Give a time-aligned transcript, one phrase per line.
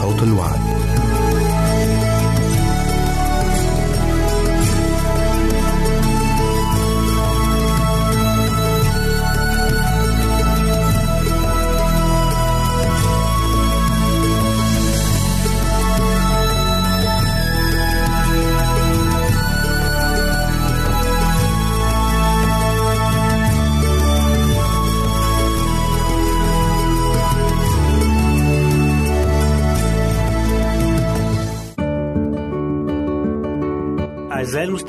[0.00, 0.79] صوت الوعد.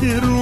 [0.00, 0.39] والخير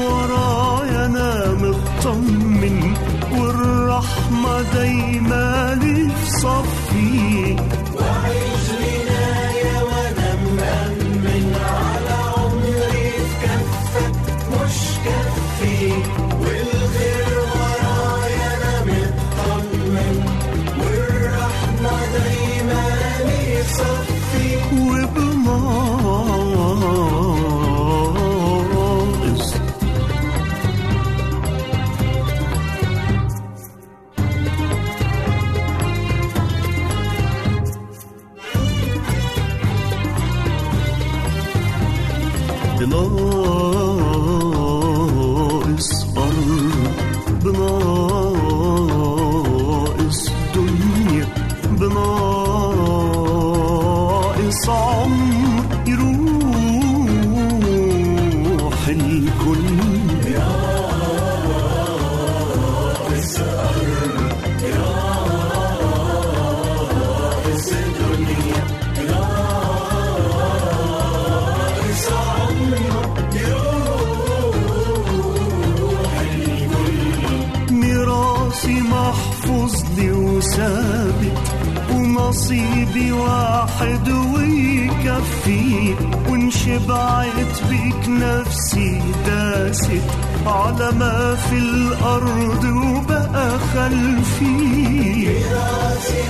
[80.60, 81.40] لي وثابت
[81.92, 85.96] ونصيبي واحد ويكفي
[86.30, 90.02] وان شبعت بيك نفسي داست
[90.46, 94.50] على ما في الأرض وبقى خلفي.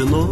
[0.04, 0.31] de novo.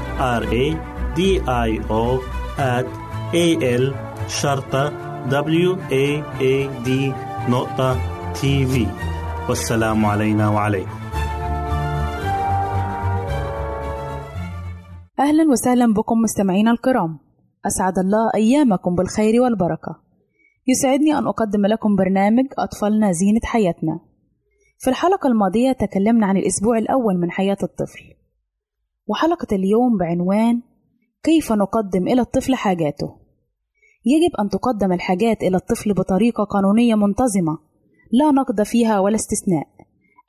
[0.21, 0.65] R A
[1.17, 1.21] D
[1.69, 2.03] I O
[3.33, 3.47] A
[3.81, 3.85] L
[4.27, 4.89] شرطة
[5.29, 6.07] W A
[6.41, 6.89] A D
[7.49, 7.97] نقطة
[8.33, 8.87] تي في
[9.49, 10.89] والسلام علينا وعليكم.
[15.19, 17.19] أهلا وسهلا بكم مستمعينا الكرام.
[17.65, 19.95] أسعد الله أيامكم بالخير والبركة.
[20.67, 23.99] يسعدني أن أقدم لكم برنامج أطفالنا زينة حياتنا.
[24.79, 28.20] في الحلقة الماضية تكلمنا عن الأسبوع الأول من حياة الطفل.
[29.11, 30.61] وحلقة اليوم بعنوان
[31.23, 33.15] كيف نقدم إلى الطفل حاجاته.
[34.05, 37.57] يجب أن تقدم الحاجات إلى الطفل بطريقة قانونية منتظمة
[38.11, 39.67] لا نقد فيها ولا استثناء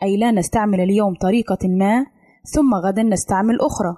[0.03, 2.07] أي لا نستعمل اليوم طريقة ما
[2.55, 3.97] ثم غدا نستعمل أخرى.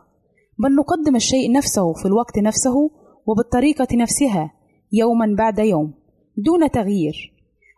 [0.58, 2.90] بل نقدم الشيء نفسه في الوقت نفسه
[3.26, 4.52] وبالطريقة نفسها
[4.92, 5.94] يوما بعد يوم
[6.36, 7.34] دون تغيير.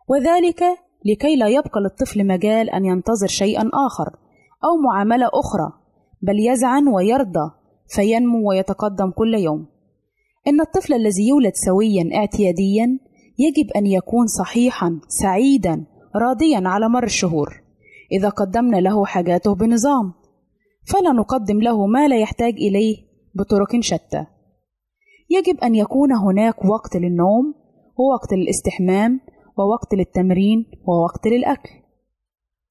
[0.09, 0.63] وذلك
[1.05, 4.17] لكي لا يبقى للطفل مجال أن ينتظر شيئا آخر
[4.65, 5.86] أو معاملة أخرى
[6.27, 7.51] بل يزعن ويرضى
[7.89, 9.67] فينمو ويتقدم كل يوم.
[10.49, 12.99] إن الطفل الذي يولد سويا اعتياديا
[13.39, 17.63] يجب أن يكون صحيحا سعيدا راضيا على مر الشهور.
[18.13, 20.13] إذا قدمنا له حاجاته بنظام
[20.85, 22.97] فلا نقدم له ما لا يحتاج إليه
[23.35, 24.27] بطرق شتى.
[25.31, 27.55] يجب أن يكون هناك وقت للنوم
[27.99, 29.21] ووقت للاستحمام
[29.59, 31.71] ووقت للتمرين ووقت للأكل.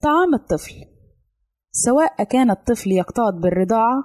[0.03, 0.94] طعام الطفل.
[1.77, 4.03] سواء كان الطفل يقتات بالرضاعة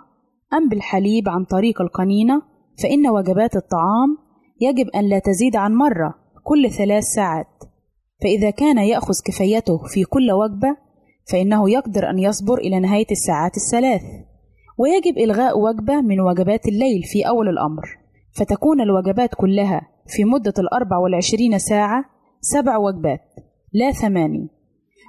[0.55, 2.43] أم بالحليب عن طريق القنينة
[2.83, 4.19] فإن وجبات الطعام
[4.61, 7.47] يجب أن لا تزيد عن مرة كل ثلاث ساعات.
[8.23, 10.77] فإذا كان يأخذ كفايته في كل وجبة
[11.33, 14.03] فإنه يقدر أن يصبر إلى نهاية الساعات الثلاث.
[14.79, 17.83] ويجب إلغاء وجبة من وجبات الليل في أول الأمر.
[18.33, 22.05] فتكون الوجبات كلها في مدة الأربع والعشرين ساعة
[22.41, 23.21] سبع وجبات
[23.73, 24.49] لا ثماني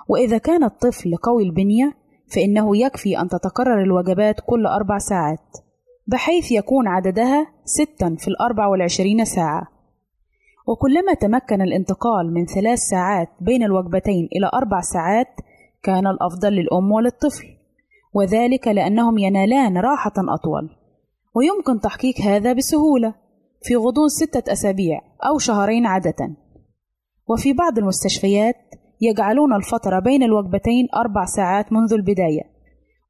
[0.09, 2.00] وإذا كان الطفل قوي البنية
[2.35, 5.57] فإنه يكفي أن تتكرر الوجبات كل أربع ساعات
[6.07, 9.67] بحيث يكون عددها ستا في الأربع والعشرين ساعة.
[10.67, 15.27] وكلما تمكن الانتقال من ثلاث ساعات بين الوجبتين إلى أربع ساعات
[15.83, 17.47] كان الأفضل للأم وللطفل
[18.13, 20.69] وذلك لأنهم ينالان راحة أطول.
[21.35, 23.13] ويمكن تحقيق هذا بسهولة
[23.61, 26.35] في غضون ستة أسابيع أو شهرين عادة.
[27.27, 28.55] وفي بعض المستشفيات
[29.01, 32.51] يجعلون الفترة بين الوجبتين أربع ساعات منذ البداية.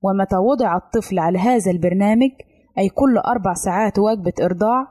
[0.04, 2.32] ومتى وضع الطفل على هذا البرنامج
[2.78, 4.88] أي كل أربع ساعات وجبة إرضاع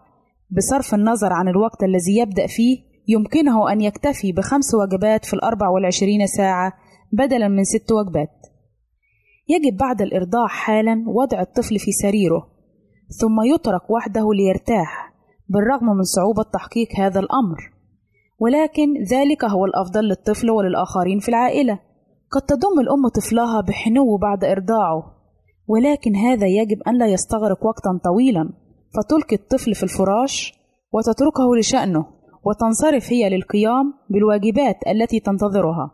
[0.51, 2.79] بصرف النظر عن الوقت الذي يبدأ فيه
[3.09, 6.73] يمكنه أن يكتفي بخمس وجبات في الأربع والعشرين ساعة
[7.13, 8.31] بدلا من ست وجبات.
[9.49, 12.51] يجب بعد الإرضاع حالا وضع الطفل في سريره
[13.21, 15.15] ثم يترك وحده ليرتاح
[15.49, 17.80] بالرغم من صعوبة تحقيق هذا الأمر.
[18.41, 21.79] ولكن ذلك هو الأفضل للطفل وللآخرين في العائلة.
[22.31, 25.17] قد تضم الأم طفلها بحنو بعد إرضاعه
[25.69, 28.51] ولكن هذا يجب أن لا يستغرق وقتا طويلا.
[28.97, 30.55] فتلقي الطفل في الفراش
[30.93, 32.07] وتتركه لشأنه
[32.45, 35.91] وتنصرف هي للقيام بالواجبات التي تنتظرها.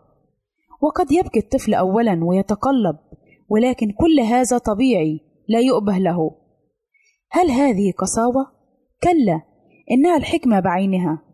[0.80, 2.96] وقد يبكي الطفل أولا ويتقلب
[3.48, 6.30] ولكن كل هذا طبيعي لا يؤبه له.
[7.30, 8.46] هل هذه قساوة؟
[9.02, 9.42] كلا
[9.90, 11.25] إنها الحكمة بعينها.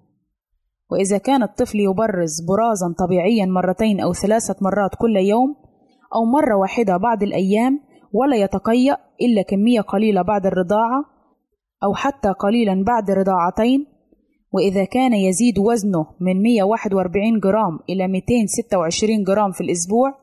[0.93, 5.57] وإذا كان الطفل يبرز برازا طبيعيا مرتين أو ثلاثة مرات كل يوم
[6.15, 7.81] أو مرة واحدة بعض الأيام
[8.13, 11.05] ولا يتقيأ إلا كمية قليلة بعد الرضاعة
[11.85, 13.87] أو حتى قليلا بعد رضاعتين
[14.53, 20.15] وإذا كان يزيد وزنه من 141 جرام إلى 226 جرام في الأسبوع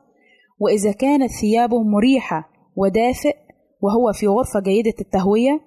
[0.60, 3.36] وإذا كانت ثيابه مريحة ودافئ
[3.82, 5.60] وهو في غرفة جيدة التهوية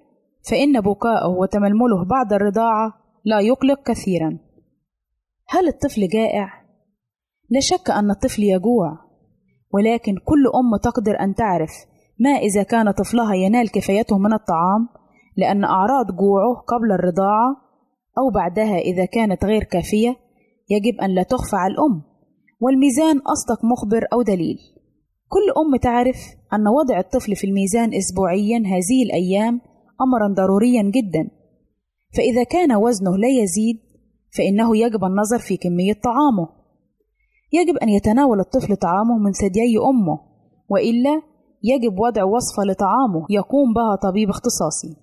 [0.50, 2.92] فإن بكاءه وتململه بعد الرضاعة
[3.24, 4.51] لا يقلق كثيرا.
[5.52, 6.48] هل الطفل جائع؟
[7.50, 8.98] لا شك أن الطفل يجوع
[9.74, 11.70] ولكن كل أم تقدر أن تعرف
[12.20, 14.88] ما إذا كان طفلها ينال كفايته من الطعام
[15.36, 17.56] لأن أعراض جوعه قبل الرضاعة
[18.18, 20.16] أو بعدها إذا كانت غير كافية
[20.70, 22.02] يجب أن لا تخفى على الأم
[22.60, 24.58] والميزان أصدق مخبر أو دليل
[25.28, 26.16] كل أم تعرف
[26.52, 29.60] أن وضع الطفل في الميزان أسبوعيا هذه الأيام
[30.00, 31.30] أمرا ضروريا جدا
[32.16, 33.91] فإذا كان وزنه لا يزيد
[34.36, 36.48] فإنه يجب النظر في كمية طعامه.
[37.52, 40.20] يجب أن يتناول الطفل طعامه من ثديي أمه
[40.68, 41.22] وإلا
[41.62, 44.96] يجب وضع وصفة لطعامه يقوم بها طبيب اختصاصي.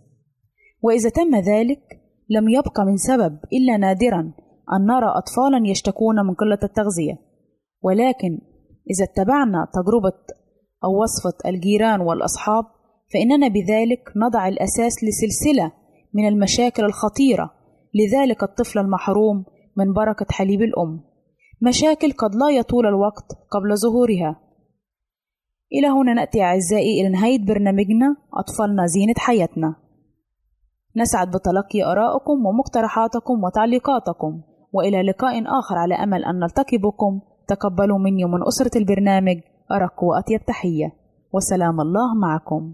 [0.82, 1.82] وإذا تم ذلك
[2.30, 4.34] لم يبق من سبب إلا نادرا
[4.74, 7.20] أن نرى أطفالا يشتكون من قلة التغذية.
[7.82, 8.40] ولكن
[8.92, 10.18] إذا اتبعنا تجربة
[10.84, 12.66] أو وصفة الجيران والأصحاب
[13.14, 15.72] فإننا بذلك نضع الأساس لسلسلة
[16.14, 17.59] من المشاكل الخطيرة
[17.94, 19.46] لذلك الطفل المحروم
[19.78, 21.04] من بركة حليب الأم.
[21.62, 24.42] مشاكل قد لا يطول الوقت قبل ظهورها.
[25.74, 29.76] إلى هنا نأتي أعزائي إلى نهاية برنامجنا أطفالنا زينة حياتنا.
[30.96, 34.42] نسعد بتلقي آرائكم ومقترحاتكم وتعليقاتكم
[34.74, 39.38] وإلى لقاء آخر على أمل أن نلتقي بكم تقبلوا مني ومن أسرة البرنامج
[39.72, 40.94] أرق وأطيب تحية.
[41.34, 42.74] وسلام الله معكم.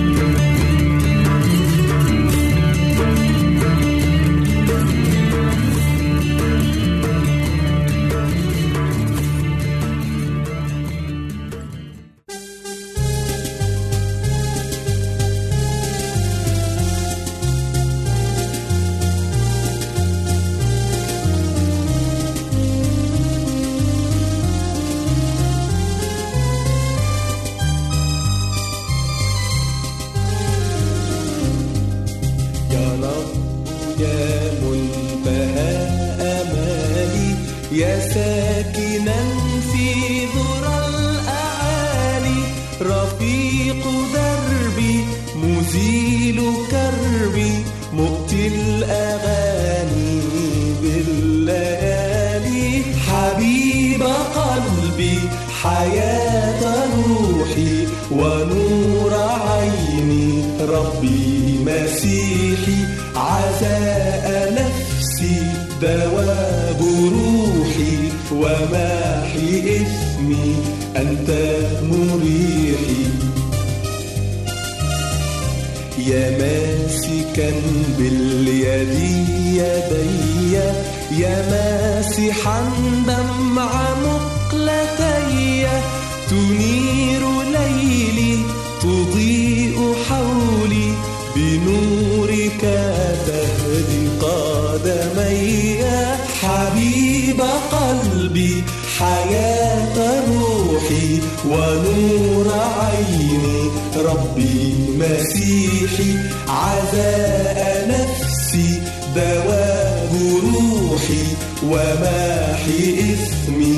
[105.91, 106.17] مسيحي
[106.47, 108.81] عزاء نفسي
[109.15, 110.11] دواب
[110.43, 111.23] روحي
[111.63, 113.77] وماحي إثمي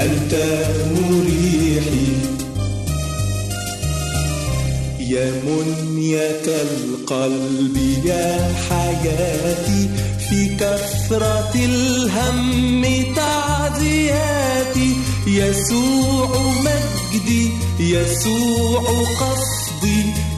[0.00, 0.34] أنت
[0.92, 2.12] مريحي
[5.00, 9.88] يا منية القلب يا حياتي
[10.28, 12.84] في كثرة الهم
[13.16, 14.96] تعزياتي.
[15.26, 16.30] يسوع
[16.64, 18.82] مجدي يسوع
[19.20, 19.63] قصدي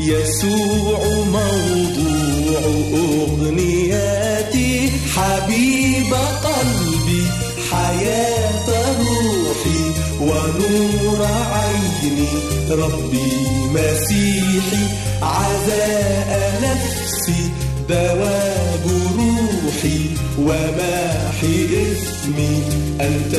[0.00, 2.60] يسوع موضوع
[2.94, 7.26] أغنياتي حبيب قلبي
[7.70, 9.82] حياة روحي
[10.20, 12.28] ونور عيني
[12.70, 13.32] ربي
[13.74, 14.84] مسيحي
[15.22, 17.50] عزاء نفسي
[17.88, 18.84] دواب
[19.18, 20.00] روحي
[20.38, 22.62] وماحي إثمي
[23.00, 23.34] أنت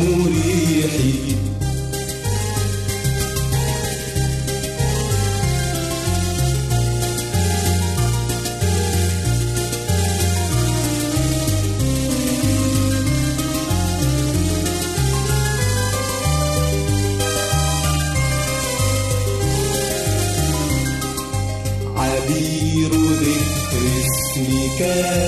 [0.00, 1.29] مريحي.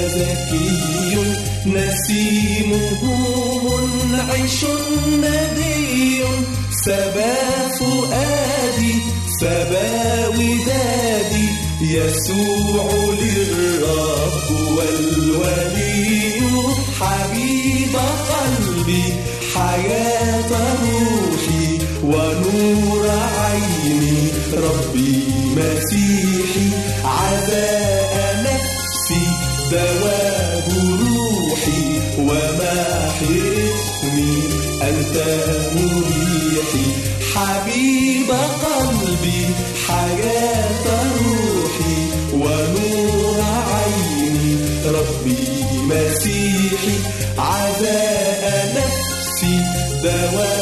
[0.09, 1.17] زكي
[1.67, 3.03] نسيمه
[3.65, 4.65] منعش
[5.19, 6.23] ندي
[6.85, 8.95] سبا فؤادي
[9.41, 11.49] سبا ودادي
[11.81, 12.91] يسوع
[13.23, 16.43] للرب والولي
[17.01, 17.97] حبيب
[18.31, 19.05] قلبي
[19.55, 20.51] حياة
[20.83, 25.23] روحي ونور عيني ربي
[25.57, 26.69] مسيحي
[27.05, 28.02] نفسي
[29.73, 30.69] دواب
[31.01, 31.85] روحي
[32.19, 33.37] وماحي
[33.75, 34.37] اسمي
[34.83, 35.17] أنت
[35.75, 36.87] مريحي.
[37.35, 38.31] حبيب
[38.63, 39.43] قلبي
[39.89, 41.97] حياة روحي
[42.33, 43.41] ونور
[43.73, 44.57] عيني.
[44.87, 45.45] ربي
[45.89, 46.97] مسيحي
[47.39, 48.43] عزاء
[48.77, 49.57] نفسي
[50.03, 50.62] دواب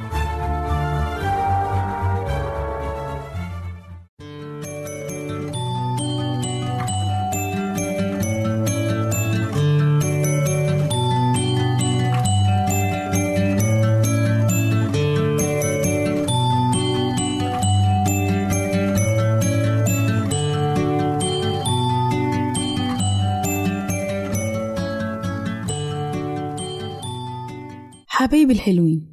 [28.61, 29.07] الحلوين.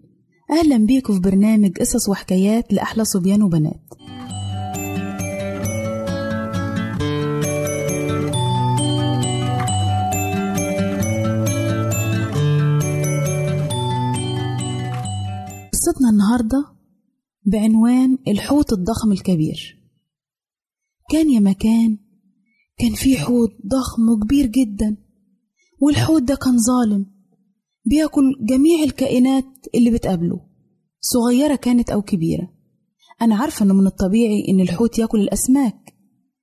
[0.50, 3.80] أهلا بيكم في برنامج قصص وحكايات لأحلى صبيان وبنات.
[15.72, 16.64] قصتنا النهاردة
[17.46, 19.78] بعنوان الحوت الضخم الكبير.
[21.10, 21.98] كان يا مكان
[22.78, 24.96] كان في حوت ضخم وكبير جدا
[25.80, 27.17] والحوت ده كان ظالم.
[27.88, 30.40] بيأكل جميع الكائنات اللي بتقابله
[31.00, 32.48] صغيرة كانت أو كبيرة.
[33.22, 35.94] أنا عارفة إنه من الطبيعي إن الحوت يأكل الأسماك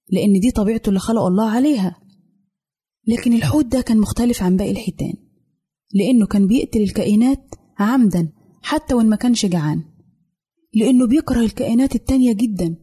[0.09, 2.01] لأن دي طبيعته اللي خلق الله عليها.
[3.07, 5.13] لكن الحوت ده كان مختلف عن باقي الحيتان
[5.93, 8.31] لأنه كان بيقتل الكائنات عمدا
[8.61, 9.83] حتى وإن ما كانش جعان.
[10.73, 12.75] لأنه بيكره الكائنات التانية جدا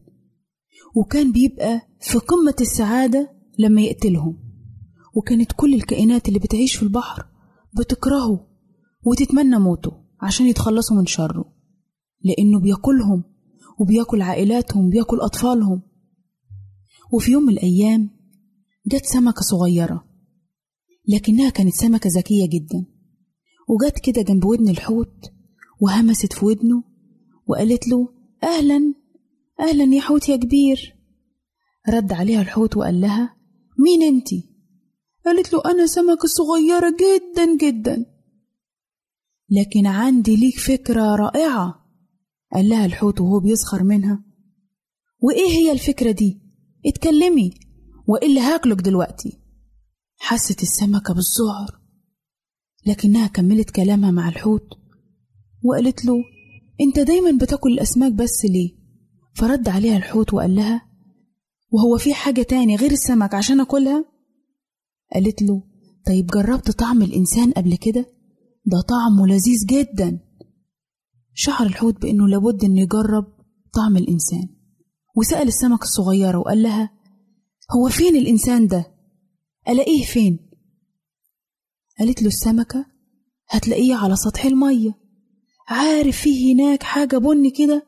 [0.95, 4.37] وكان بيبقى في قمة السعادة لما يقتلهم.
[5.15, 7.25] وكانت كل الكائنات اللي بتعيش في البحر
[7.79, 8.52] بتكرهه.
[9.05, 11.53] وتتمنى موته عشان يتخلصوا من شره
[12.23, 13.23] لأنه بياكلهم
[13.79, 15.81] وبياكل عائلاتهم بياكل أطفالهم.
[17.13, 18.09] وفي يوم من الأيام
[18.87, 20.05] جت سمكة صغيرة
[21.07, 22.85] لكنها كانت سمكة ذكية جدا
[23.69, 25.31] وجت كده جنب ودن الحوت
[25.81, 26.83] وهمست في ودنه
[27.47, 28.07] وقالت له
[28.43, 28.93] أهلا
[29.59, 30.95] أهلا يا حوت يا كبير.
[31.89, 33.35] رد عليها الحوت وقال لها
[33.79, 34.49] مين أنتي؟
[35.25, 38.05] قالت له أنا سمكة صغيرة جدا جدا.
[39.49, 41.85] لكن عندي ليك فكرة رائعة
[42.53, 44.23] قال لها الحوت وهو بيسخر منها
[45.19, 46.41] وإيه هي الفكرة دي؟
[46.85, 47.53] اتكلمي
[48.07, 49.39] وإلا هاكلك دلوقتي
[50.17, 51.79] حست السمكة بالذعر
[52.85, 54.67] لكنها كملت كلامها مع الحوت
[55.63, 56.13] وقالت له
[56.81, 58.69] أنت دايما بتاكل الأسماك بس ليه؟
[59.35, 60.81] فرد عليها الحوت وقال لها
[61.71, 64.05] وهو في حاجة تاني غير السمك عشان أكلها؟
[65.13, 65.63] قالت له
[66.05, 68.12] طيب جربت طعم الإنسان قبل كده؟
[68.65, 70.19] ده طعمه لذيذ جدا
[71.33, 73.25] شعر الحوت بأنه لابد أنه يجرب
[73.73, 74.49] طعم الإنسان
[75.17, 76.91] وسأل السمكة الصغيرة وقال لها
[77.71, 78.85] هو فين الإنسان ده؟
[79.69, 80.39] ألاقيه فين؟
[81.99, 82.85] قالت له السمكة
[83.49, 84.97] هتلاقيه على سطح المية
[85.67, 87.87] عارف فيه هناك حاجة بني كده؟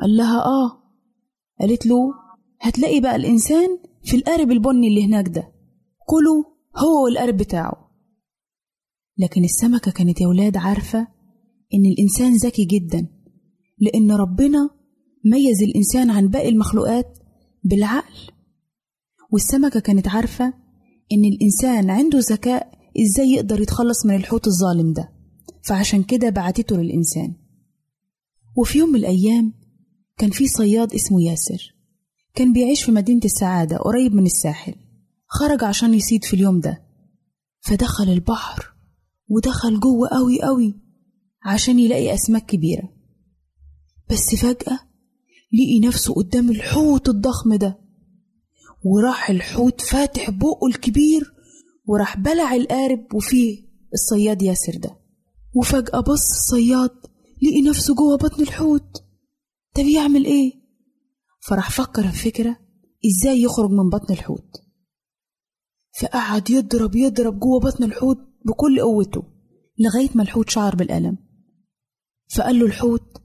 [0.00, 0.82] قال لها آه
[1.60, 1.96] قالت له
[2.60, 5.52] هتلاقي بقى الإنسان في القارب البني اللي هناك ده
[6.06, 6.44] كله
[6.76, 7.91] هو والقارب بتاعه
[9.22, 11.08] لكن السمكة كانت يا ولاد عارفة
[11.74, 13.06] إن الإنسان ذكي جدا
[13.78, 14.70] لأن ربنا
[15.24, 17.18] ميز الإنسان عن باقي المخلوقات
[17.64, 18.30] بالعقل.
[19.32, 20.54] والسمكة كانت عارفة
[21.12, 25.12] إن الإنسان عنده ذكاء إزاي يقدر يتخلص من الحوت الظالم ده.
[25.62, 27.34] فعشان كده بعتته للإنسان.
[28.56, 29.52] وفي يوم من الأيام
[30.18, 31.74] كان في صياد اسمه ياسر.
[32.34, 34.74] كان بيعيش في مدينة السعادة قريب من الساحل.
[35.26, 36.82] خرج عشان يصيد في اليوم ده.
[37.60, 38.71] فدخل البحر.
[39.32, 40.74] ودخل جوه قوي قوي
[41.44, 42.92] عشان يلاقي أسماك كبيرة.
[44.10, 44.78] بس فجأة
[45.52, 47.78] لقي نفسه قدام الحوت الضخم ده
[48.84, 51.32] وراح الحوت فاتح بقه الكبير
[51.86, 53.64] وراح بلع القارب وفيه
[53.94, 54.98] الصياد ياسر ده.
[55.54, 56.90] وفجأة بص الصياد
[57.42, 59.04] لقي نفسه جوه بطن الحوت.
[59.76, 60.52] ده بيعمل إيه؟
[61.40, 62.56] فراح فكر في فكرة
[63.06, 64.62] إزاي يخرج من بطن الحوت.
[66.00, 69.22] فقعد يضرب يضرب جوه بطن الحوت بكل قوته
[69.78, 71.18] لغاية ما الحوت شعر بالألم.
[72.36, 73.22] فقال له الحوت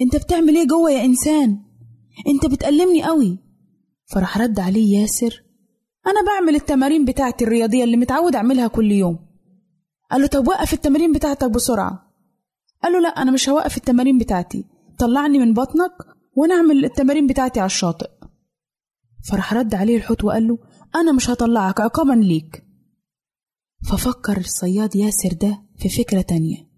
[0.00, 1.58] أنت بتعمل إيه جوه يا إنسان؟
[2.28, 3.38] أنت بتألمني قوي.
[4.06, 5.44] فراح رد عليه ياسر
[6.06, 9.18] أنا بعمل التمارين بتاعتي الرياضية اللي متعود أعملها كل يوم.
[10.10, 12.14] قال له طب وقف التمارين بتاعتك بسرعة.
[12.82, 14.64] قال له لا أنا مش هوقف التمارين بتاعتي.
[14.98, 15.92] طلعني من بطنك
[16.36, 18.10] وأنا أعمل التمارين بتاعتي على الشاطئ.
[19.30, 20.58] فراح رد عليه الحوت وقال له
[20.94, 22.64] أنا مش هطلعك عقابا ليك.
[23.90, 26.68] ففكر الصياد ياسر ده في فكرة تانية.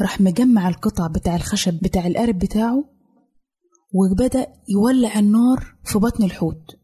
[0.00, 2.84] راح مجمع القطع بتاع الخشب بتاع القارب بتاعه
[3.94, 6.76] وبدأ يولع النار في بطن الحوت.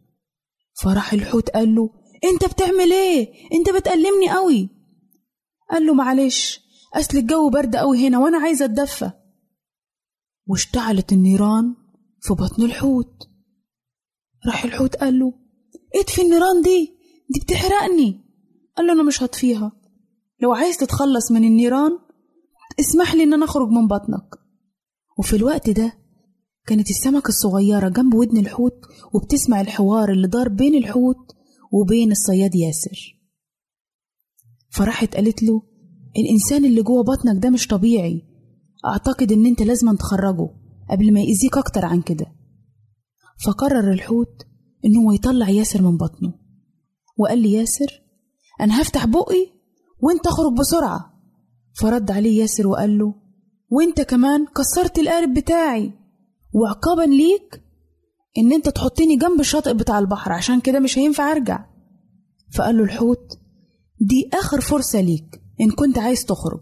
[0.83, 1.91] فراح الحوت قال له
[2.25, 4.69] أنت بتعمل إيه؟ أنت بتألمني قوي.
[5.71, 6.61] قال له معلش
[6.95, 9.11] أصل الجو برد قوي هنا وأنا عايزه أتدفى.
[10.47, 11.75] واشتعلت النيران
[12.21, 13.29] في بطن الحوت.
[14.47, 15.33] راح الحوت قال له
[15.95, 16.97] اطفي النيران دي
[17.31, 18.26] دي بتحرقني.
[18.77, 19.73] قال له أنا مش هطفيها.
[20.43, 21.99] لو عايز تتخلص من النيران
[22.81, 24.35] اسمح لي إن أنا أخرج من بطنك.
[25.19, 25.93] وفي الوقت ده
[26.67, 28.81] كانت السمكة الصغيرة جنب ودن الحوت
[29.15, 31.33] وبتسمع الحوار اللي دار بين الحوت
[31.73, 33.17] وبين الصياد ياسر.
[34.71, 35.63] فراحت قالت له
[36.17, 38.23] الإنسان اللي جوه بطنك ده مش طبيعي.
[38.87, 40.49] أعتقد إن أنت لازم تخرجه
[40.91, 42.27] قبل ما يأذيك أكتر عن كده.
[43.47, 44.43] فقرر الحوت
[44.85, 46.35] إن هو يطلع ياسر من بطنه.
[47.19, 48.06] وقال لي ياسر
[48.61, 49.47] أنا هفتح بقي
[50.01, 51.13] وأنت أخرج بسرعة.
[51.81, 53.15] فرد عليه ياسر وقال له
[53.71, 55.93] وأنت كمان كسرت القارب بتاعي.
[56.55, 57.63] وعقابا ليك
[58.39, 61.67] إن أنت تحطني جنب الشاطئ بتاع البحر عشان كده مش هينفع أرجع.
[62.55, 63.39] فقال له الحوت
[64.01, 66.61] دي آخر فرصة ليك إن كنت عايز تخرج.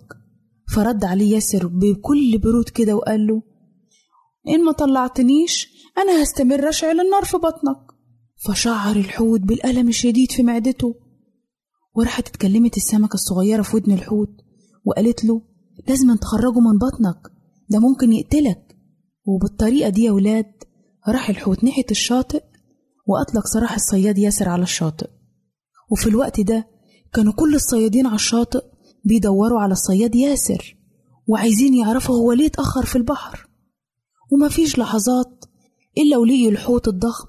[0.75, 3.43] فرد عليه ياسر بكل برود كده وقال له
[4.49, 7.77] إن ما طلعتنيش أنا هستمر أشعل النار في بطنك.
[8.47, 10.95] فشعر الحوت بالألم الشديد في معدته.
[11.95, 14.31] وراحت اتكلمت السمكة الصغيرة في ودن الحوت
[14.85, 15.43] وقالت له
[15.89, 17.33] لازم تخرجه من بطنك
[17.71, 18.77] ده ممكن يقتلك.
[19.27, 20.53] وبالطريقة دي يا ولاد
[21.09, 22.43] راح الحوت ناحية الشاطئ
[23.07, 25.09] وأطلق سراح الصياد ياسر على الشاطئ.
[25.93, 26.69] وفي الوقت ده
[27.15, 28.65] كانوا كل الصيادين على الشاطئ
[29.05, 30.77] بيدوروا على الصياد ياسر
[31.27, 33.49] وعايزين يعرفوا هو ليه اتأخر في البحر.
[34.33, 35.45] ومفيش لحظات
[35.99, 37.29] إلا ولقي الحوت الضخم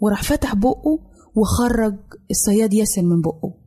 [0.00, 0.98] وراح فتح بقه
[1.36, 1.96] وخرج
[2.30, 3.63] الصياد ياسر من بقه.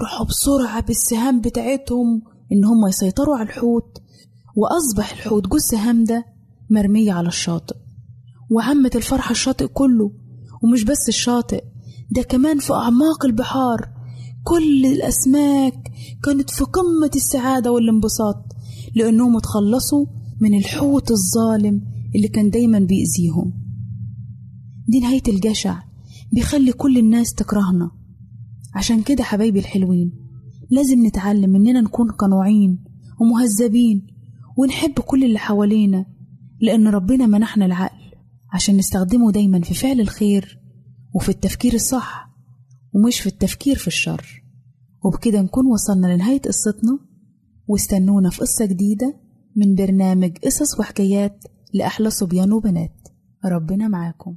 [0.00, 3.98] راحوا بسرعة بالسهام بتاعتهم إن هم يسيطروا على الحوت
[4.56, 6.24] وأصبح الحوت جوز سهام ده
[6.70, 7.76] مرمية على الشاطئ.
[8.50, 10.10] وعمت الفرحة الشاطئ كله
[10.62, 11.64] ومش بس الشاطئ
[12.10, 13.88] ده كمان في أعماق البحار.
[14.44, 15.90] كل الأسماك
[16.24, 18.44] كانت في قمة السعادة والانبساط
[18.94, 20.06] لأنهم اتخلصوا
[20.40, 21.80] من الحوت الظالم
[22.16, 23.52] اللي كان دايما بيأذيهم.
[24.88, 25.78] دي نهاية الجشع
[26.32, 27.90] بيخلي كل الناس تكرهنا.
[28.74, 30.12] عشان كده حبايبي الحلوين
[30.70, 32.84] لازم نتعلم إننا نكون قنوعين
[33.20, 34.06] ومهذبين
[34.56, 36.06] ونحب كل اللي حوالينا
[36.60, 38.04] لأن ربنا منحنا العقل
[38.52, 40.60] عشان نستخدمه دايما في فعل الخير
[41.14, 42.30] وفي التفكير الصح
[42.94, 44.42] ومش في التفكير في الشر.
[45.04, 46.98] وبكده نكون وصلنا لنهاية قصتنا.
[47.66, 49.20] واستنونا في قصة جديدة
[49.56, 53.08] من برنامج قصص وحكايات لأحلى صبيان وبنات.
[53.44, 54.36] ربنا معاكم.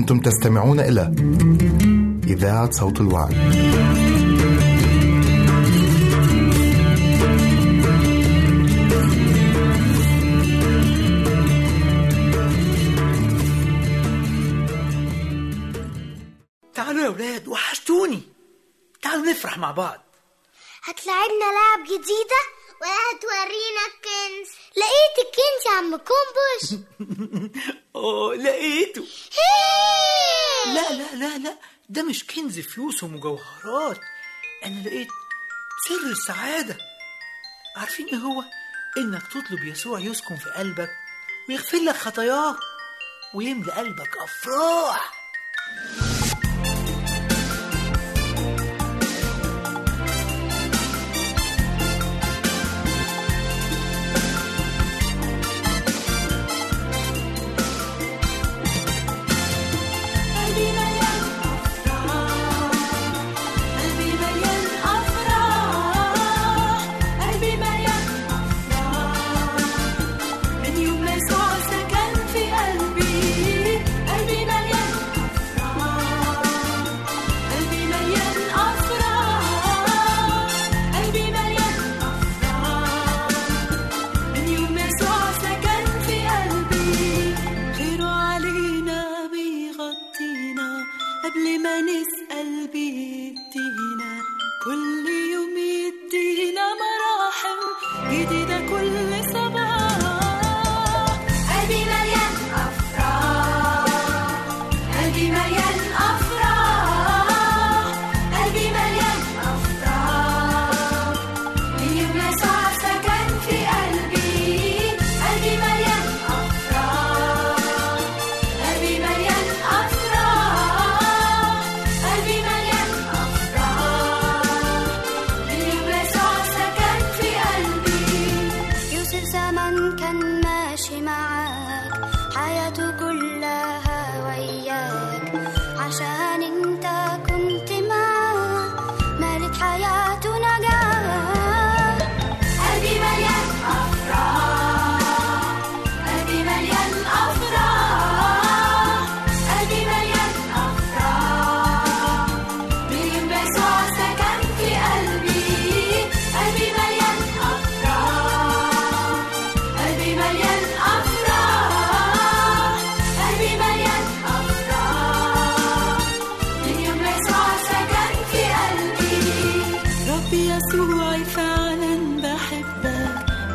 [0.00, 1.02] أنتم تستمعون إلى
[2.26, 3.34] إذاعة صوت الوعي.
[16.74, 18.22] تعالوا يا ولاد وحشتوني.
[19.02, 20.00] تعالوا نفرح مع بعض.
[20.84, 22.40] هتلعبنا لعب جديدة؟
[22.80, 23.84] ولا هتورينا
[24.80, 26.86] الكنز لقيت الكنز يا عم كومبوش.
[27.96, 29.06] أوه لقيته!
[30.66, 31.56] لا لا لا لا
[31.88, 33.98] ده مش كنز فلوس ومجوهرات.
[34.64, 35.08] أنا لقيت
[35.88, 36.76] سر السعادة.
[37.76, 38.44] عارفين إيه هو؟
[38.98, 40.90] إنك تطلب يسوع يسكن في قلبك
[41.48, 42.56] ويغفر لك خطاياك
[43.34, 45.12] ويملى قلبك أفراح.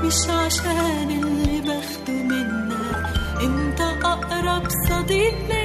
[0.05, 3.05] مش عشان اللي باخده منك
[3.41, 5.64] انت أقرب صديق ليا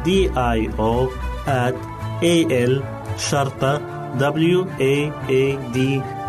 [0.00, 1.12] I O
[1.46, 1.76] at
[2.22, 2.82] A L
[3.18, 3.78] شرطة
[4.18, 5.78] W A A D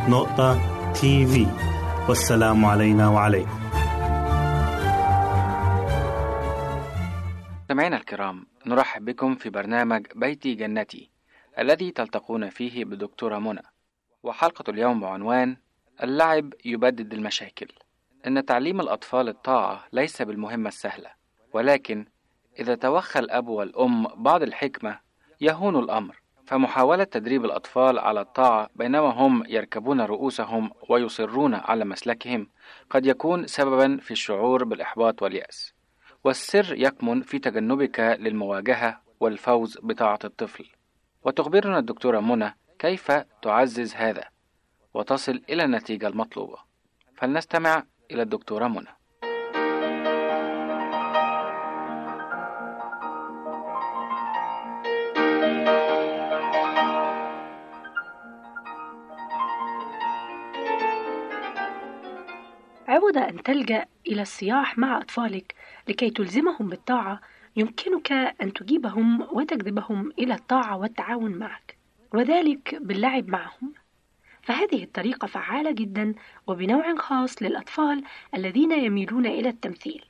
[0.09, 0.59] نقطة
[0.93, 1.47] تي في
[2.09, 3.59] والسلام علينا وعليكم.
[7.61, 11.09] مستمعينا الكرام نرحب بكم في برنامج بيتي جنتي
[11.59, 13.63] الذي تلتقون فيه بدكتورة منى.
[14.23, 15.57] وحلقة اليوم بعنوان
[16.03, 17.67] اللعب يبدد المشاكل.
[18.27, 21.09] إن تعليم الأطفال الطاعة ليس بالمهمة السهلة
[21.53, 22.05] ولكن
[22.59, 24.99] إذا توخى الأب والأم بعض الحكمة
[25.41, 26.21] يهون الأمر.
[26.45, 32.47] فمحاولة تدريب الأطفال على الطاعة بينما هم يركبون رؤوسهم ويصرون على مسلكهم
[32.89, 35.73] قد يكون سببا في الشعور بالإحباط واليأس.
[36.23, 40.65] والسر يكمن في تجنبك للمواجهة والفوز بطاعة الطفل.
[41.23, 44.23] وتخبرنا الدكتورة منى كيف تعزز هذا
[44.93, 46.57] وتصل إلى النتيجة المطلوبة.
[47.15, 49.00] فلنستمع إلى الدكتورة منى.
[63.11, 65.55] عوض أن تلجأ إلى الصياح مع أطفالك
[65.87, 67.21] لكي تلزمهم بالطاعة.
[67.55, 71.77] يمكنك أن تجيبهم وتجذبهم إلى الطاعة والتعاون معك
[72.13, 73.73] وذلك باللعب معهم.
[74.41, 76.13] فهذه الطريقة فعالة جدا
[76.47, 78.03] وبنوع خاص للأطفال
[78.35, 80.05] الذين يميلون إلى التمثيل.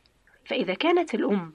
[0.45, 1.53] فإذا كانت الأم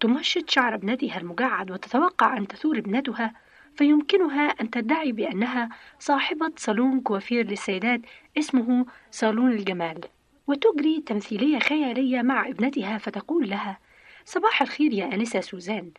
[0.00, 3.34] تمشط شعر ابنتها المجعد وتتوقع أن تثور ابنتها
[3.76, 5.68] فيمكنها أن تدعي بأنها
[5.98, 8.00] صاحبة صالون كوافير للسيدات
[8.38, 10.00] اسمه صالون الجمال.
[10.46, 13.78] وتجري تمثيلية خيالية مع ابنتها فتقول لها
[14.24, 15.90] صباح الخير يا أنسة سوزان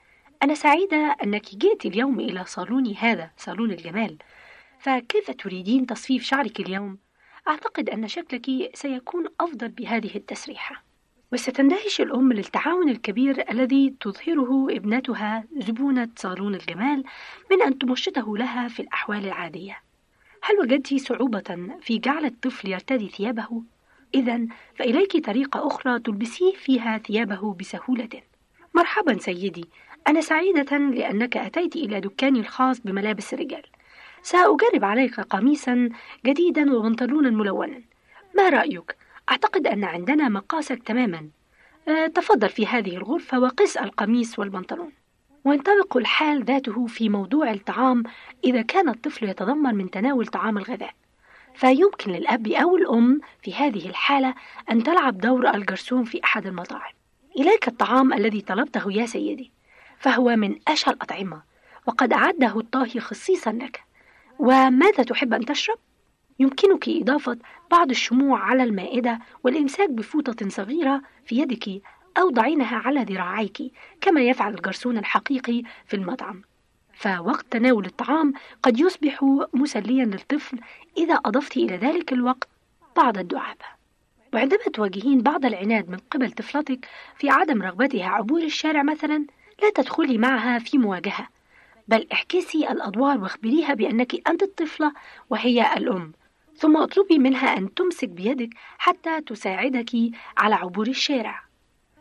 [0.44, 4.18] أنا سعيدة أنك جئت اليوم إلى صالوني هذا صالون الجمال
[4.80, 6.98] فكيف تريدين تصفيف شعرك اليوم؟
[7.48, 10.84] أعتقد أن شكلك سيكون أفضل بهذه التسريحة
[11.34, 17.04] وستندهش الأم للتعاون الكبير الذي تظهره ابنتها زبونة صالون الجمال
[17.52, 19.82] من أن تمشطه لها في الأحوال العادية
[20.41, 23.64] هل وجدت صعوبة في جعل الطفل يرتدي ثيابه؟
[24.16, 24.39] إذا
[24.76, 28.09] فإليك طريقة أخرى تلبسيه فيها ثيابه بسهولة.
[28.74, 29.66] مرحبا سيدي،
[30.07, 33.64] أنا سعيدة لأنك أتيت إلى دكاني الخاص بملابس الرجال.
[34.22, 35.89] سأجرب عليك قميصا
[36.26, 37.82] جديدا وبنطلونا ملونا.
[38.38, 38.95] ما رأيك؟
[39.32, 41.30] أعتقد أن عندنا مقاسك تماما.
[41.88, 44.91] أه تفضل في هذه الغرفة وقس القميص والبنطلون.
[45.45, 48.03] وينطبق الحال ذاته في موضوع الطعام
[48.43, 50.93] إذا كان الطفل يتذمر من تناول طعام الغذاء.
[51.56, 54.34] فيمكن للأب أو الأم في هذه الحالة
[54.72, 56.91] أن تلعب دور الجرسون في أحد المطاعم.
[57.39, 59.51] إليك الطعام الذي طلبته يا سيدي.
[59.99, 61.41] فهو من أشهى الأطعمة
[61.88, 63.84] وقد أعده الطاهي خصيصا لك
[64.39, 65.78] وماذا تحب أن تشرب؟
[66.39, 67.38] يمكنك إضافة
[67.72, 71.82] بعض الشموع على المائدة والإمساك بفوطة صغيرة في يدك
[72.18, 73.58] أو ضعينها على ذراعيك
[74.01, 76.41] كما يفعل الجرسون الحقيقي في المطعم
[76.94, 78.34] فوقت تناول الطعام
[78.64, 80.60] قد يصبح مسليا للطفل
[80.98, 82.48] إذا أضفت إلى ذلك الوقت
[82.96, 83.66] بعض الدعابة
[84.34, 86.88] وعندما تواجهين بعض العناد من قبل طفلتك
[87.18, 89.26] في عدم رغبتها عبور الشارع مثلا
[89.62, 91.28] لا تدخلي معها في مواجهة.
[91.88, 94.94] بل احكسي الأدوار واخبريها بأنك أنت الطفلة
[95.30, 96.12] وهي الأم.
[96.58, 99.91] ثم اطلبي منها أن تمسك بيدك حتى تساعدك
[100.38, 101.44] على عبور الشارع.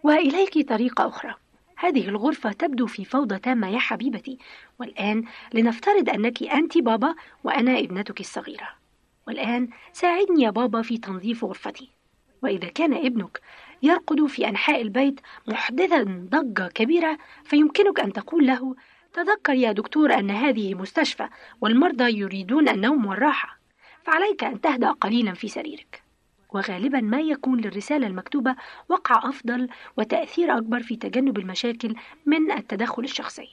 [0.03, 1.34] وإليك طريقة أخرى.
[1.83, 4.39] هذه الغرفة تبدو في فوضى تامة يا حبيبتي.
[4.78, 5.24] والآن
[5.55, 7.14] لنفترض أنك أنت بابا
[7.45, 8.68] وأنا ابنتك الصغيرة.
[9.26, 11.89] والآن ساعدني يا بابا في تنظيف غرفتي.
[12.43, 13.41] وإذا كان ابنك
[13.83, 18.74] يرقد في أنحاء البيت محدثا ضجة كبيرة فيمكنك أن تقول له
[19.12, 21.28] تذكر يا دكتور أن هذه مستشفى
[21.61, 23.59] والمرضى يريدون النوم والراحة
[24.03, 26.01] فعليك أن تهدأ قليلا في سريرك.
[26.55, 28.57] وغالبا ما يكون للرسالة المكتوبة
[28.88, 31.94] وقع أفضل وتأثير أكبر في تجنب المشاكل
[32.26, 33.48] من التدخل الشخصي.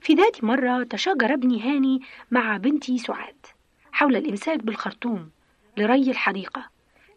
[0.00, 3.46] في ذات مرة تشاجر ابني هاني مع بنتي سعاد
[3.92, 5.30] حول الإمساك بالخرطوم
[5.76, 6.68] لري الحديقة.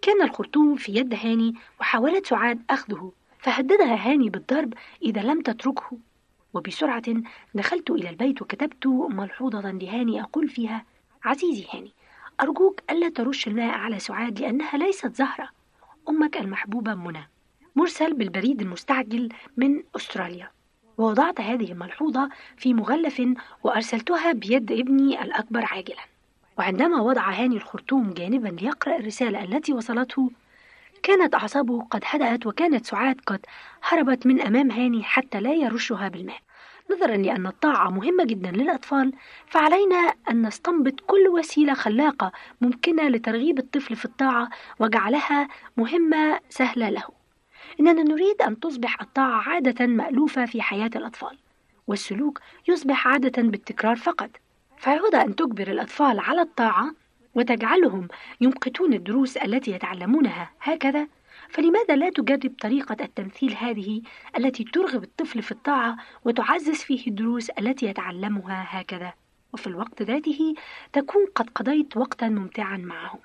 [0.02, 4.74] كان الخرطوم في يد هاني وحاولت سعاد أخذه فهددها هاني بالضرب
[5.04, 5.98] إذا لم تتركه.
[6.54, 7.04] وبسرعة
[7.54, 10.86] دخلت إلى البيت وكتبت ملحوظة لهاني أقول فيها
[11.24, 11.94] عزيزي هاني
[12.42, 15.50] أرجوك ألا ترش الماء على سعاد لأنها ليست زهرة.
[16.10, 17.30] أمك المحبوبة منى
[17.76, 20.52] مرسل بالبريد المستعجل من أستراليا.
[20.98, 23.22] ووضعت هذه الملحوظة في مغلف
[23.64, 26.02] وأرسلتها بيد ابني الأكبر عاجلا.
[26.58, 30.32] وعندما وضع هاني الخرطوم جانبا ليقرأ الرسالة التي وصلته
[31.04, 33.46] كانت أعصابه قد هدأت وكانت سعاد قد
[33.84, 36.40] هربت من أمام هاني حتى لا يرشها بالماء.
[36.92, 39.14] نظرا لأن الطاعة مهمة جدا للأطفال
[39.48, 42.32] فعلينا أن نستنبط كل وسيلة خلاقة
[42.62, 47.04] ممكنة لترغيب الطفل في الطاعة وجعلها مهمة سهلة له.
[47.80, 51.38] إننا نريد أن تصبح الطاعة عادة مألوفة في حياة الأطفال
[51.88, 54.30] والسلوك يصبح عادة بالتكرار فقط.
[54.78, 56.92] فعود أن تجبر الأطفال على الطاعة
[57.36, 58.08] وتجعلهم
[58.42, 60.52] يمقتون الدروس التي يتعلمونها.
[60.62, 61.08] هكذا
[61.50, 64.02] فلماذا لا تجرب طريقة التمثيل هذه
[64.38, 69.14] التي ترغب الطفل في الطاعة وتعزز فيه الدروس التي يتعلمها هكذا؟
[69.54, 70.54] وفي الوقت ذاته
[70.94, 73.20] تكون قد قضيت وقتا ممتعا معه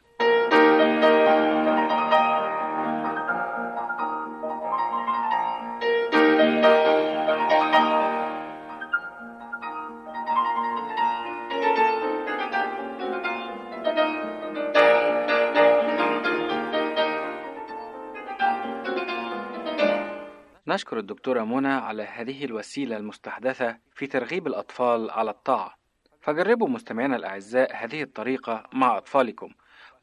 [20.75, 25.75] نشكر الدكتورة منى على هذه الوسيلة المستحدثة في ترغيب الأطفال على الطاعة.
[26.21, 29.51] فجربوا مستمعينا الأعزاء هذه الطريقة مع أطفالكم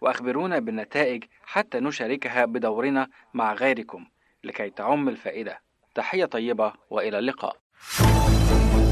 [0.02, 4.06] وأخبرونا بالنتائج حتى نشاركها بدورنا مع غيركم
[4.44, 5.60] لكي تعم الفائدة.
[5.96, 7.58] تحية طيبة وإلى اللقاء.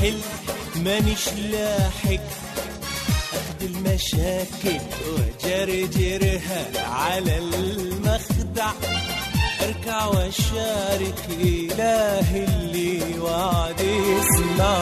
[0.00, 0.18] حل
[0.76, 2.26] مانيش لاحق.
[3.32, 8.72] أخد المشاكل وجرجرها على المخدع.
[9.62, 14.78] أركع وشارك إله اللي وعد يسمع.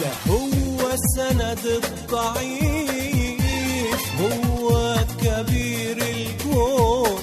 [0.00, 3.40] ده هو سند الضعيف
[4.20, 7.19] هو كبير الكون.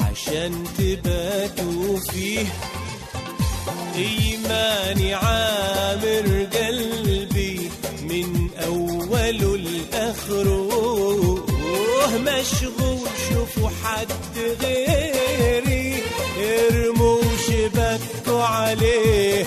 [0.00, 2.46] عشان تباتوا فيه.
[3.94, 7.70] إيماني عامر قلبي
[8.02, 10.68] من أوله لآخره
[12.18, 14.12] مشغول شوفوا حد
[14.62, 16.02] غيري.
[16.40, 19.46] ارموا شبكوا عليه.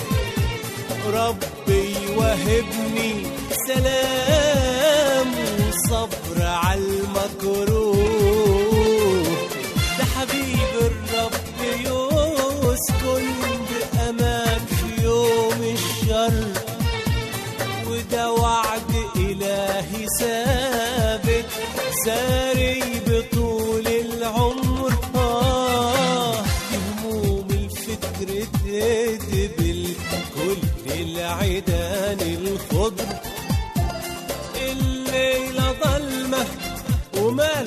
[1.06, 3.26] ربي وهبني
[3.68, 5.28] سلام.
[5.68, 7.81] وصبر على المكروه.
[22.04, 24.92] ساري بطول العمر.
[25.14, 26.34] آه
[26.72, 28.28] هموم الفكر
[28.64, 29.94] تدبل
[30.34, 33.06] كل العيدان الخضر.
[34.56, 36.46] الليلة ظلمة
[37.18, 37.66] ومال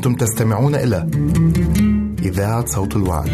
[0.00, 1.10] أنتم تستمعون إلى
[2.22, 3.28] إذاعة صوت الوعد.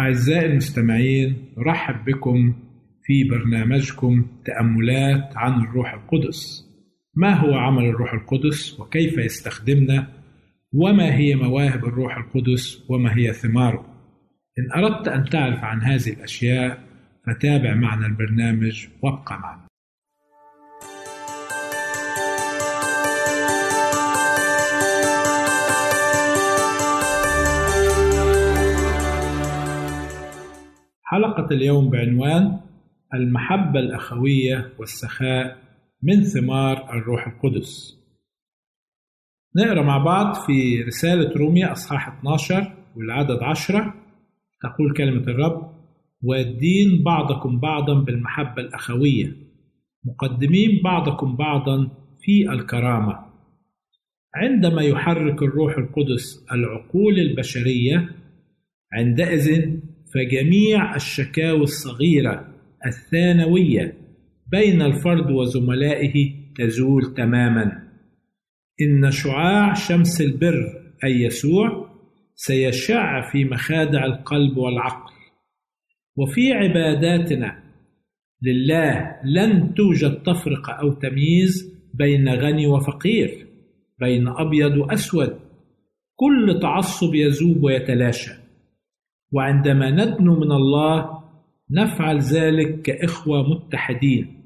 [0.00, 2.54] أعزائي المستمعين نرحب بكم
[3.02, 6.64] في برنامجكم تأملات عن الروح القدس.
[7.14, 10.17] ما هو عمل الروح القدس وكيف يستخدمنا
[10.72, 13.86] وما هي مواهب الروح القدس وما هي ثماره
[14.58, 16.80] إن أردت أن تعرف عن هذه الأشياء
[17.26, 19.68] فتابع معنا البرنامج وابقى معنا.
[31.04, 32.60] حلقة اليوم بعنوان
[33.14, 35.58] المحبة الأخوية والسخاء
[36.02, 37.97] من ثمار الروح القدس.
[39.58, 43.94] نقرأ مع بعض في رسالة روميا أصحاح 12 والعدد 10
[44.62, 45.72] تقول كلمة الرب
[46.22, 49.36] والدين بعضكم بعضا بالمحبة الأخوية
[50.04, 51.90] مقدمين بعضكم بعضا
[52.20, 53.18] في الكرامة.
[54.34, 58.08] عندما يحرك الروح القدس العقول البشرية
[58.92, 59.76] عندئذ
[60.14, 62.48] فجميع الشكاوى الصغيرة
[62.86, 63.94] الثانوية
[64.46, 67.87] بين الفرد وزملائه تزول تماماً.
[68.82, 70.64] إن شعاع شمس البر
[71.04, 71.90] أي يسوع
[72.34, 75.12] سيشع في مخادع القلب والعقل.
[76.16, 77.62] وفي عباداتنا
[78.42, 83.46] لله لن توجد تفرقة أو تمييز بين غني وفقير
[84.00, 85.38] بين أبيض وأسود.
[86.16, 88.32] كل تعصب يذوب ويتلاشى.
[89.32, 91.22] وعندما ندنو من الله
[91.70, 94.44] نفعل ذلك كإخوة متحدين.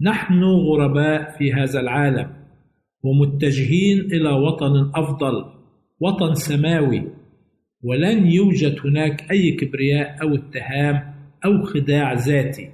[0.00, 2.39] نحن غرباء في هذا العالم.
[3.02, 5.44] ومتجهين إلى وطن أفضل
[6.00, 7.02] وطن سماوي.
[7.82, 12.70] ولن يوجد هناك أي كبرياء أو اتهام أو خداع ذاتي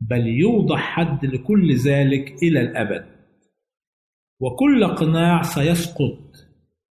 [0.00, 3.04] بل يوضح حد لكل ذلك إلى الأبد.
[4.40, 6.18] وكل قناع سيسقط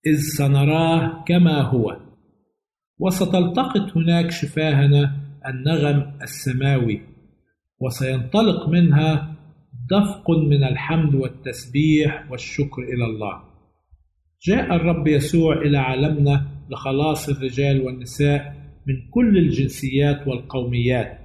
[0.06, 1.96] إذ سنراه كما هو.
[2.98, 5.16] وستلتقط هناك شفاهنا
[5.46, 7.00] النغم السماوي
[7.80, 9.37] وسينطلق منها
[9.90, 13.42] دفق من الحمد والتسبيح والشكر إلى الله.
[14.42, 18.54] جاء الرب يسوع إلى عالمنا لخلاص الرجال والنساء
[18.86, 21.18] من كل الجنسيات والقوميات،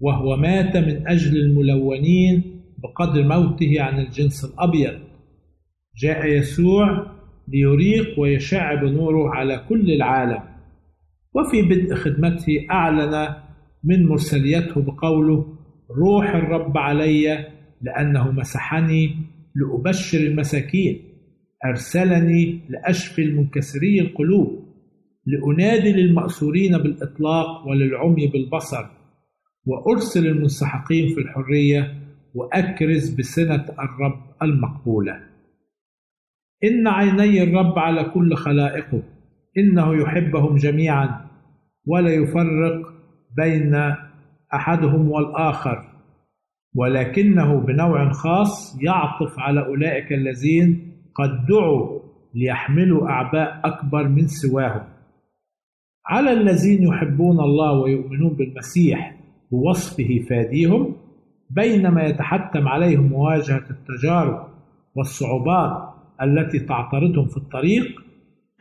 [0.00, 4.98] وهو مات من أجل الملونين بقدر موته عن الجنس الأبيض.
[5.96, 7.06] جاء يسوع
[7.48, 10.42] ليريق ويشع بنوره على كل العالم.
[11.34, 13.34] وفي بدء خدمته أعلن
[13.84, 15.58] من مرسليته بقوله:
[15.90, 17.53] روح الرب علي
[17.84, 19.16] لأنه مسحني
[19.54, 21.02] لأبشر المساكين
[21.66, 24.64] أرسلني لأشفي المنكسري القلوب
[25.26, 28.86] لأنادي للمأسورين بالإطلاق وللعمي بالبصر
[29.66, 31.94] وأرسل المنسحقين في الحرية
[32.34, 35.20] وأكرز بسنة الرب المقبولة.
[36.64, 39.02] إن عيني الرب على كل خلائقه
[39.58, 41.26] إنه يحبهم جميعا
[41.86, 42.92] ولا يفرق
[43.36, 43.74] بين
[44.54, 45.93] أحدهم والآخر.
[46.74, 52.00] ولكنه بنوع خاص يعطف على أولئك الذين قد دعوا
[52.34, 54.82] ليحملوا أعباء أكبر من سواهم.
[56.06, 59.16] على الذين يحبون الله ويؤمنون بالمسيح
[59.50, 60.96] بوصفه فاديهم
[61.50, 64.46] بينما يتحتم عليهم مواجهة التجارب
[64.96, 68.00] والصعوبات التي تعترضهم في الطريق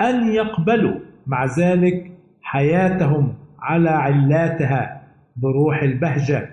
[0.01, 2.11] أن يقبلوا مع ذلك
[2.41, 5.03] حياتهم على علاتها
[5.35, 6.49] بروح البهجة.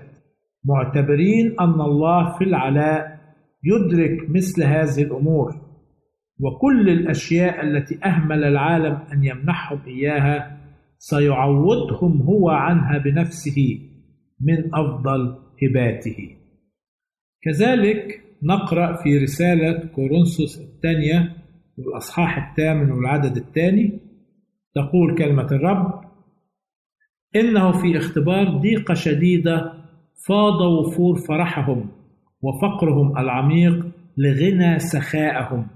[0.64, 3.20] معتبرين أن الله في العلاء
[3.64, 5.70] يدرك مثل هذه الأمور
[6.40, 10.60] وكل الأشياء التي أهمل العالم أن يمنحهم إياها
[10.98, 13.80] سيعوضهم هو عنها بنفسه
[14.40, 16.36] من أفضل هباته.
[17.42, 21.36] كذلك نقرأ في رسالة كورنثوس الثانية
[21.78, 24.00] والأصحاح الثامن والعدد الثاني
[24.74, 26.00] تقول كلمة الرب
[27.36, 29.79] إنه في اختبار ضيقة شديدة
[30.26, 31.90] فاض وفور فرحهم
[32.42, 35.66] وفقرهم العميق لغنى سخائهم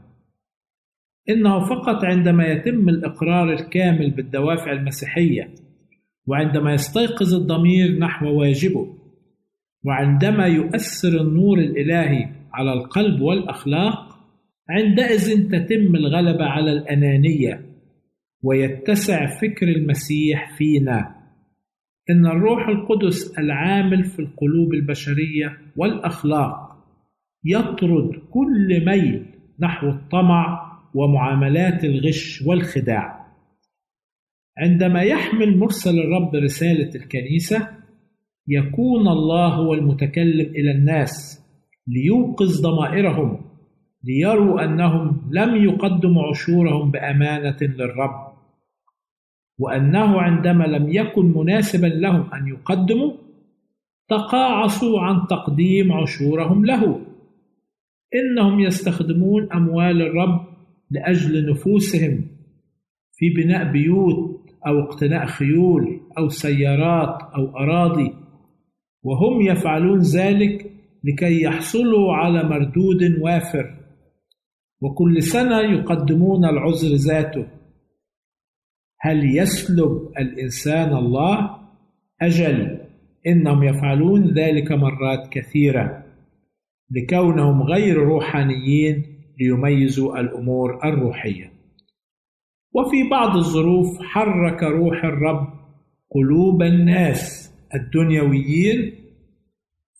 [1.28, 5.54] إنه فقط عندما يتم الإقرار الكامل بالدوافع المسيحية
[6.26, 8.86] وعندما يستيقظ الضمير نحو واجبه
[9.84, 14.14] وعندما يؤثر النور الإلهي على القلب والأخلاق
[14.70, 17.60] عندئذ تتم الغلبة على الأنانية
[18.42, 21.23] ويتسع فكر المسيح فينا.
[22.10, 26.76] إن الروح القدس العامل في القلوب البشرية والأخلاق
[27.44, 29.26] يطرد كل ميل
[29.60, 33.26] نحو الطمع ومعاملات الغش والخداع.
[34.58, 37.68] عندما يحمل مرسل الرب رسالة الكنيسة
[38.48, 41.40] يكون الله هو المتكلم إلى الناس
[41.86, 43.40] ليوقظ ضمائرهم
[44.04, 48.33] ليروا أنهم لم يقدموا عشورهم بأمانة للرب.
[49.58, 53.12] وأنه عندما لم يكن مناسبا لهم أن يقدموا
[54.08, 57.00] تقاعسوا عن تقديم عشورهم له.
[58.14, 60.46] إنهم يستخدمون أموال الرب
[60.90, 62.24] لأجل نفوسهم
[63.12, 68.12] في بناء بيوت أو اقتناء خيول أو سيارات أو أراضي.
[69.02, 70.70] وهم يفعلون ذلك
[71.04, 73.74] لكي يحصلوا على مردود وافر.
[74.80, 77.46] وكل سنة يقدمون العذر ذاته.
[79.04, 81.56] هل يسلب الإنسان الله؟
[82.22, 82.80] أجل
[83.26, 86.04] إنهم يفعلون ذلك مرات كثيرة
[86.90, 89.02] لكونهم غير روحانيين
[89.40, 91.52] ليميزوا الأمور الروحية
[92.72, 95.48] وفي بعض الظروف حرك روح الرب
[96.10, 98.92] قلوب الناس الدنيويين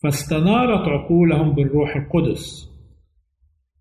[0.03, 2.71] فاستنارت عقولهم بالروح القدس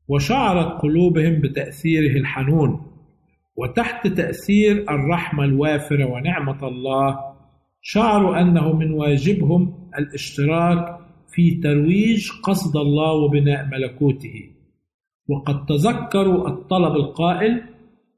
[0.07, 2.92] وشعرت قلوبهم بتأثيره الحنون
[3.55, 7.19] وتحت تأثير الرحمة الوافرة ونعمة الله
[7.81, 10.97] شعروا أنه من واجبهم الاشتراك
[11.31, 14.49] في ترويج قصد الله وبناء ملكوته.
[15.29, 17.63] وقد تذكروا الطلب القائل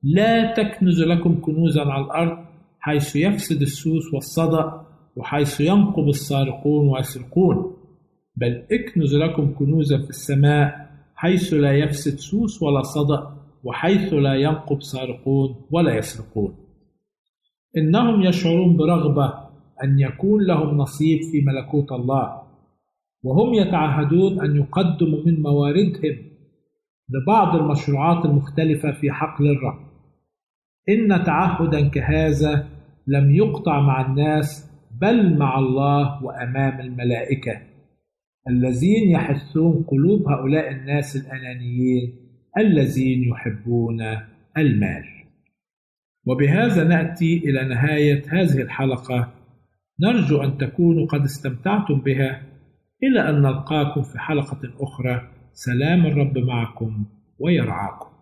[0.04, 2.46] لا تكنز لكم كنوزا على الأرض
[2.80, 4.82] حيث يفسد السوس والصدأ
[5.16, 7.76] وحيث ينقب السارقون ويسرقون
[8.36, 13.35] بل اكنز لكم كنوزا في السماء حيث لا يفسد سوس ولا صدأ
[13.66, 16.56] وحيث لا ينقب سارقون ولا يسرقون.
[17.78, 19.34] إنهم يشعرون برغبة
[19.84, 22.42] أن يكون لهم نصيب في ملكوت الله
[23.24, 26.16] وهم يتعهدون أن يقدموا من مواردهم
[27.10, 29.86] لبعض المشروعات المختلفة في حقل الرب.
[30.90, 32.68] إن تعهدا كهذا
[33.08, 37.62] لم يقطع مع الناس بل مع الله وأمام الملائكة
[38.50, 42.25] الذين يحثون قلوب هؤلاء الناس الأنانيين
[42.58, 44.02] الذين يحبون
[44.58, 45.04] المال.
[46.26, 49.34] وبهذا نأتي إلى نهاية هذه الحلقة.
[50.02, 52.42] نرجو أن تكونوا قد استمتعتم بها.
[53.04, 55.30] إلى أن نلقاكم في حلقة أخرى.
[55.54, 57.06] سلام الرب معكم
[57.40, 58.15] ويرعاكم.